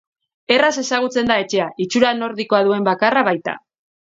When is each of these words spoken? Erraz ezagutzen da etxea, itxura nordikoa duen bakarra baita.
Erraz 0.55 0.69
ezagutzen 0.83 1.29
da 1.31 1.37
etxea, 1.43 1.67
itxura 1.87 2.15
nordikoa 2.23 2.63
duen 2.71 2.89
bakarra 2.91 3.25
baita. 3.29 3.59